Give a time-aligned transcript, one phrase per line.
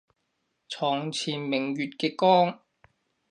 [0.67, 2.59] 床前明月嘅光